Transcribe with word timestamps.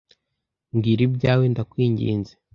Mbwira 0.75 1.01
ibyawe, 1.07 1.43
ndakwinginze, 1.51 2.33